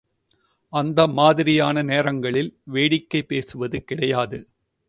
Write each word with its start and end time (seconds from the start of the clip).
அந்த 0.73 1.07
மாதிரியான 1.07 1.83
நேரங்களில் 1.83 2.51
வேடிக்கைபேசுவது 2.73 3.79
கிடையாது. 3.79 4.39